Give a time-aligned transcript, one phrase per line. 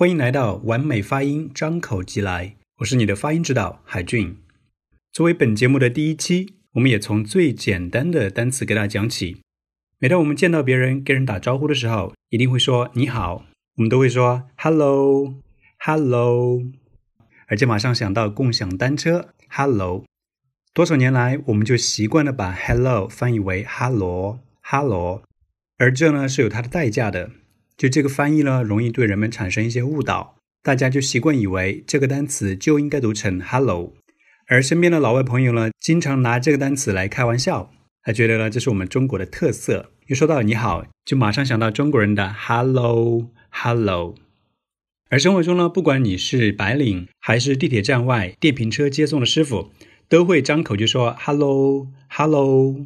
[0.00, 2.56] 欢迎来到完美发音，张口即来。
[2.78, 4.38] 我是你的发音指导海俊。
[5.12, 9.42] 作为本节目的第一期，我们也从最简单的单词给大家讲起。
[9.98, 13.44] 每当我们见到别人跟人打招呼的时候，一定会说你好，
[13.76, 16.62] 我们都会说 hello，hello，
[17.48, 20.06] 而且马上想到共享单车 hello。
[20.72, 25.22] 多少年来，我们就习惯了把 hello 翻译为哈罗，哈罗，
[25.76, 27.32] 而这呢是有它的代价的。
[27.80, 33.94] 就这个翻译呢，容易对人们产生一些误导，大家就习惯以为这个单词就应该读成 hello，
[34.48, 37.70] 而身边的老外朋友呢，经常拿这个单词来开玩笑，
[38.02, 39.92] 他觉得呢这是我们中国的特色。
[40.08, 44.14] 一说到你好，就马上想到中国人的 hello hello。
[45.08, 49.70] 而生活中呢，不管你是白领还是地铁站外电瓶车接送的师傅，
[50.06, 52.84] 都会张口就说 hello hello。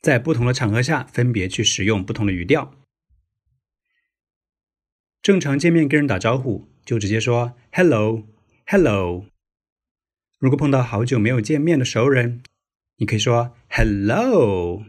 [0.00, 2.72] 在不同的场合下分别去使用不同的语调。
[5.20, 8.22] 正常见面跟人打招呼，就直接说 hello。
[8.72, 9.26] Hello，
[10.38, 12.40] 如果碰到好久没有见面的熟人，
[12.96, 14.86] 你可以说 Hello，Hello。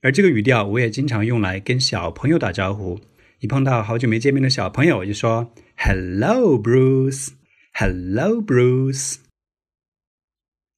[0.00, 3.00] 而这个语调我也经常用来跟小朋友打招呼。
[3.40, 9.16] 一碰到好久没见面的小朋友，我就说 Hello Bruce，Hello Bruce。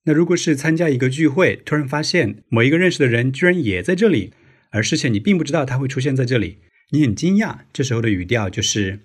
[0.04, 4.32] 那如果是参加一个聚会，突然发现某一个认识的人居然也在这里，
[4.70, 6.60] 而事前你并不知道他会出现在这里，
[6.92, 9.00] 你很惊讶，这时候的语调就是。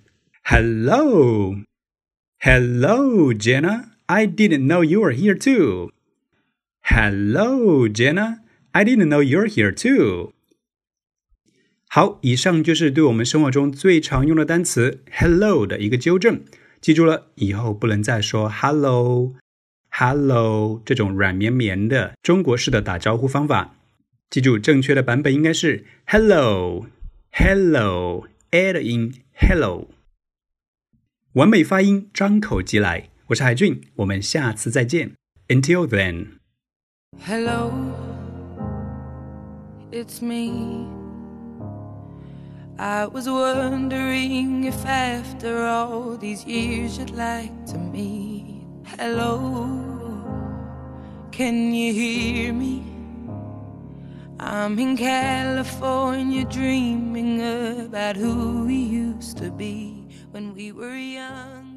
[0.47, 1.57] Hello,
[2.41, 3.93] hello, Jenna.
[4.07, 5.91] I didn't know you were here too.
[6.83, 8.41] Hello, Jenna.
[8.73, 10.33] I didn't know you're here too.
[11.89, 16.43] 好，以上就是对我们生活中最常用的单词 “hello” 的一个纠正。
[16.81, 19.35] 记住了，以后不能再说 “hello,
[19.91, 23.77] hello” 这种软绵绵的中国式的打招呼方法。
[24.31, 26.87] 记住，正确的版本应该是 “hello,
[27.31, 29.89] hello” a 的音 “hello”。
[31.37, 33.09] 完美发音，张口即来。
[33.29, 35.13] 我是海俊，我们下次再见。
[35.49, 36.39] Until then.
[37.27, 37.73] Hello,
[39.91, 40.87] it's me.
[42.77, 48.65] I was wondering if after all these years you'd like to meet.
[48.99, 49.69] Hello,
[51.31, 52.83] can you hear me?
[54.39, 60.05] I'm in California dreaming about who we used to be
[60.38, 61.77] when we were young.